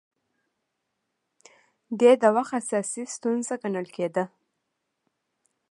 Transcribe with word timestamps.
دې 1.99 2.11
د 2.21 2.23
وخت 2.35 2.53
اساسي 2.61 3.03
ستونزه 3.15 3.53
ګڼل 3.63 3.87
کېده 3.95 4.23